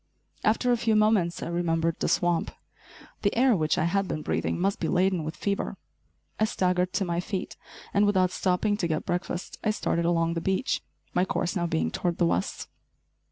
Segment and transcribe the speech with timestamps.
[0.43, 2.49] After a few moments I remembered the swamp.
[3.21, 5.77] The air which I had been breathing must be laden with fever.
[6.39, 7.55] I staggered to my feet
[7.93, 10.81] and, without stopping to get breakfast, I started along the beach,
[11.13, 12.67] my course now being toward the west.